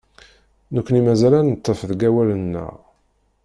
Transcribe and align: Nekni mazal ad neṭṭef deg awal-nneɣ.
Nekni 0.75 1.01
mazal 1.05 1.33
ad 1.39 1.45
neṭṭef 1.45 1.79
deg 1.89 2.01
awal-nneɣ. 2.09 2.73